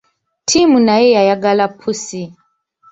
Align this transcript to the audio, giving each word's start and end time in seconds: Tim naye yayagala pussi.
Tim 0.49 0.71
naye 0.87 1.07
yayagala 1.17 1.65
pussi. 1.79 2.21